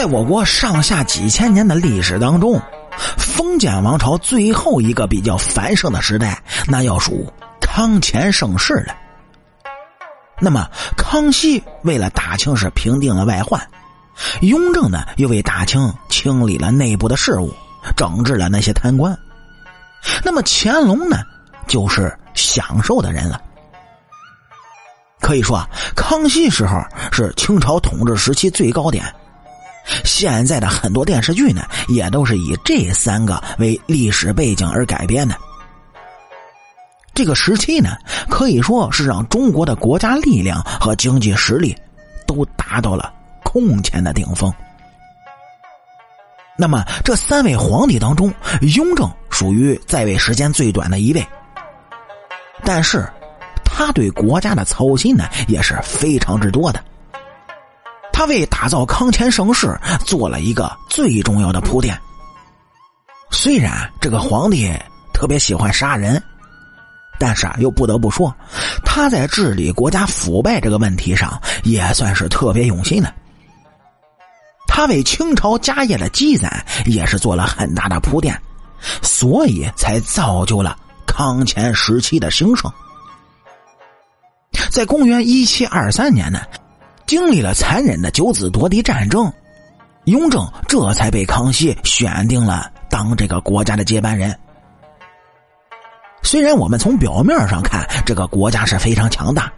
[0.00, 2.58] 在我国上下几千年的历史当中，
[3.18, 7.30] 封建王朝最后一个比较繁盛的时代，那要数
[7.60, 8.96] 康乾盛世了。
[10.40, 10.66] 那么，
[10.96, 13.60] 康熙为了大清是平定了外患，
[14.40, 17.52] 雍正呢又为大清清理了内部的事务，
[17.94, 19.14] 整治了那些贪官。
[20.24, 21.18] 那么乾隆呢，
[21.68, 23.38] 就是享受的人了。
[25.20, 26.82] 可以说啊，康熙时候
[27.12, 29.04] 是清朝统治时期最高点。
[30.04, 35.34] 现在的很多电视剧呢，也都是以这三个为历史背景而改编的。
[37.12, 37.96] 这个时期呢，
[38.28, 41.76] 可以说是让中国的国家力量和经济实力
[42.26, 44.52] 都达到了空前的顶峰。
[46.56, 48.32] 那么，这三位皇帝当中，
[48.74, 51.26] 雍正属于在位时间最短的一位，
[52.64, 53.08] 但是
[53.64, 56.82] 他对国家的操心呢，也是非常之多的。
[58.20, 59.74] 他为打造康乾盛世
[60.04, 61.98] 做了一个最重要的铺垫。
[63.30, 64.70] 虽然这个皇帝
[65.14, 66.22] 特别喜欢杀人。
[67.18, 68.34] 但是啊，又不得不说，
[68.84, 73.10] 他在治理国家腐败这个问题上也算是特别用心的。
[74.66, 78.38] 他为清朝家业的积攒也是做了很大的铺垫，
[79.00, 82.70] 所以才造就了康乾时期的兴盛。
[84.70, 86.42] 在公元一七二三年呢，
[87.10, 89.32] 经历了残忍的九子夺嫡战争，
[90.04, 94.32] 雍正这才被康熙选定了当这个国家的接班人。
[96.22, 99.52] 虽然我们从表面上看这个国家是非常强大，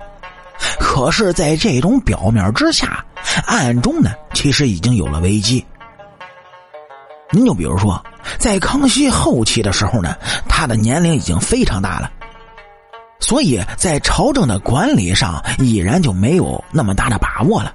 [0.81, 3.05] 可是，在这种表面之下，
[3.45, 5.63] 暗中呢，其实已经有了危机。
[7.33, 8.03] 您就比如说，
[8.39, 10.17] 在康熙后期的时候呢，
[10.49, 12.11] 他的年龄已经非常大了，
[13.23, 17.73] 所以在朝政的管理上，已然就没有那么大的把握了。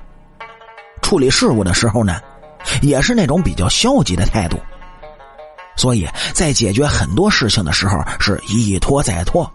[1.02, 2.20] 处理事务的时候呢，
[2.82, 4.60] 也是那种比较消极的态度。
[5.78, 9.50] 所以在解决很多事情的时候是一拖再拖，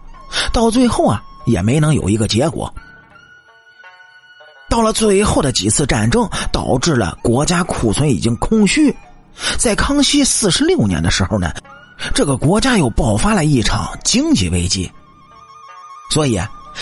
[0.51, 2.73] 到最后啊也没能有一个结果。
[4.67, 8.93] 到了最后的几次战争，导致了国家库存已经空虚。
[9.57, 11.51] 在康熙四十六年的时候呢，
[12.15, 14.91] 这个国家又爆发了一场经济危机。
[16.13, 16.39] 所以，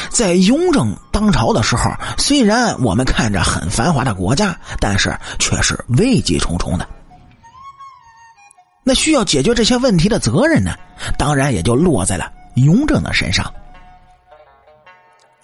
[0.10, 6.86] 在雍正当朝的时候，虽然我们看着很繁华的国家，但是却是危机重重的。
[8.84, 10.76] 那需要解决这些问题的责任呢？
[11.18, 13.50] 当然也就落在了雍正的身上。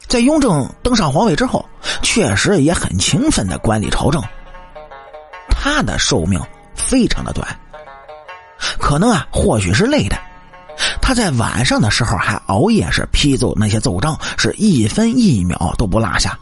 [0.05, 1.65] 在雍正登上皇位之后，
[2.01, 4.21] 确实也很勤奋的管理朝政。
[5.49, 6.41] 他的寿命
[6.75, 7.47] 非常的短，
[8.77, 10.17] 可能啊，或许是累的，
[11.07, 16.37] 他在晚上的时候还熬夜是批奏那些奏章，是一分一秒都不落下。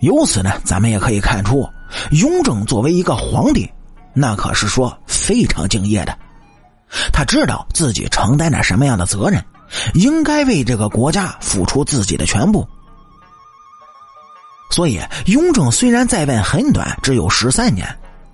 [0.00, 1.64] 由此呢，咱们也可以看出，
[2.10, 3.70] 雍正作为一个皇帝。
[4.12, 6.18] 那可是说非常敬业的，
[7.12, 9.40] 他知道自己承担着什么样的责任，
[9.94, 12.66] 应该为这个国家付出自己的全部。
[14.72, 17.86] 所以，雍正虽然在位很短，只有十三年，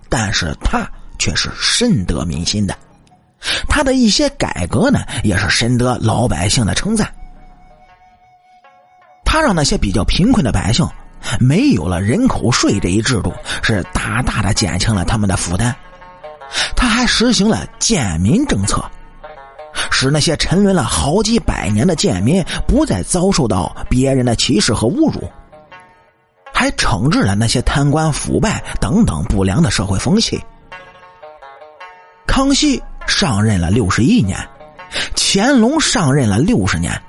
[0.08, 2.74] 但是他却是深得民心的。
[3.68, 7.12] 他的一些改革呢，也是深得老百姓的称赞。
[9.24, 10.86] 他让那些比较贫困的百姓。
[11.40, 13.32] 没有了人口税这一制度，
[13.62, 15.74] 是大大的减轻了他们的负担。
[16.76, 18.84] 他还实行了贱民政策，
[19.90, 25.26] 使那些沉沦了好几百年的贱民不再遭受到别人的歧视和侮辱，
[26.52, 30.38] 还惩治了那些贪官腐败等等不良的社会风气。
[32.26, 34.38] 康熙上任了六十一年，
[35.14, 37.00] 乾隆上任了六十年，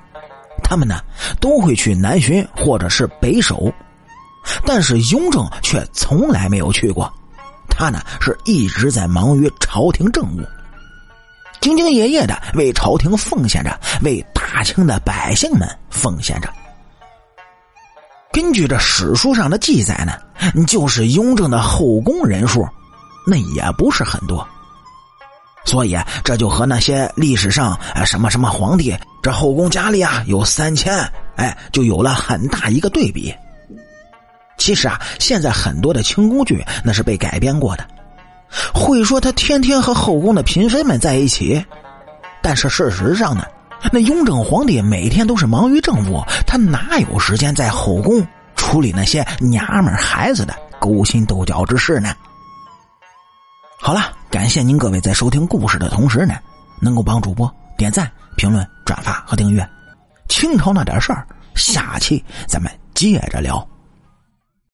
[0.64, 1.02] 他们呢
[1.40, 3.72] 都会去南巡或者是北守。
[4.64, 7.12] 但是雍正却从来没有去过，
[7.68, 10.42] 他呢是一直在忙于朝廷政务，
[11.60, 16.50] 兢兢业业的为朝廷奉献着，为大清的百姓们奉献着。
[18.32, 20.14] 根据这史书上的记载呢，
[20.66, 22.68] 就是雍正的后宫人数，
[23.26, 24.48] 那也不是很多，
[25.66, 30.96] 所以这就和那些历史上什么什么皇帝这后宫佳丽啊有三千，
[31.36, 33.34] 哎，就有了很大一个对比。
[34.58, 37.86] 其实啊，现在很多的清宫剧那是被改编过的，
[38.74, 41.64] 会说他天天和后宫的嫔妃们在一起，
[42.42, 43.44] 但是事实上呢，
[43.92, 48.26] 那雍正皇帝每天都是忙于政务，他哪有时间在后宫
[48.56, 52.16] 处理那些娘们孩子的勾心斗角之事呢？
[53.82, 56.36] 好了，感谢您各位在收听故事的同时呢，
[56.82, 59.66] 能够帮主播点赞、评论、转发和订阅。
[60.28, 63.66] 清朝那点事儿，下期咱们接着聊。